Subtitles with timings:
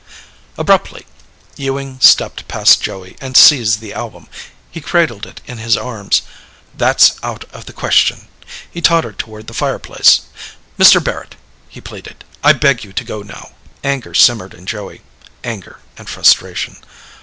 [0.57, 1.05] Abruptly,
[1.57, 4.27] Ewing stepped past Joey and seized the album.
[4.71, 6.23] He cradled it in his arms.
[6.75, 8.27] "That's out of the question."
[8.71, 10.21] He tottered toward the fireplace.
[10.79, 11.03] "Mr.
[11.03, 11.35] Barrett,"
[11.69, 13.51] he pleaded, "I beg you to go now."
[13.83, 15.01] Anger simmered in Joey
[15.43, 16.77] anger and frustration.